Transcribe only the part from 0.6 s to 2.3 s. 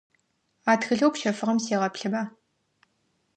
А тхылъэу пщэфыгъэм сегъэплъыба.